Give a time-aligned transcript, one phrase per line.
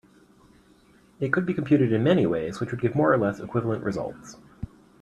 [1.19, 4.35] It could be computed in many ways which would give more or less equivalent results.